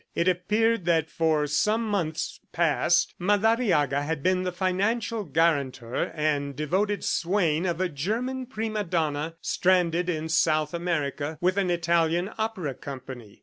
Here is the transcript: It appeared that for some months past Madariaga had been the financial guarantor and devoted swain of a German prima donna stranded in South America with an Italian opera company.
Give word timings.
It 0.15 0.27
appeared 0.27 0.85
that 0.85 1.11
for 1.11 1.45
some 1.45 1.85
months 1.87 2.39
past 2.51 3.13
Madariaga 3.19 4.01
had 4.01 4.23
been 4.23 4.41
the 4.41 4.51
financial 4.51 5.23
guarantor 5.23 6.11
and 6.15 6.55
devoted 6.55 7.03
swain 7.03 7.67
of 7.67 7.79
a 7.79 7.87
German 7.87 8.47
prima 8.47 8.83
donna 8.83 9.35
stranded 9.41 10.09
in 10.09 10.27
South 10.27 10.73
America 10.73 11.37
with 11.39 11.55
an 11.55 11.69
Italian 11.69 12.31
opera 12.39 12.73
company. 12.73 13.39